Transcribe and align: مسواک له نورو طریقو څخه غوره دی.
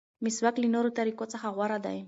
مسواک 0.23 0.55
له 0.59 0.67
نورو 0.75 0.89
طریقو 0.99 1.25
څخه 1.33 1.47
غوره 1.55 1.77
دی. 1.85 1.97